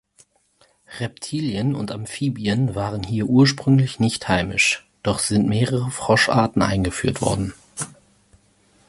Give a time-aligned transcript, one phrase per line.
[0.99, 7.53] Reptilien und Amphibien waren hier ursprünglich nicht heimisch, doch sind mehrere Froscharten eingeführt worden.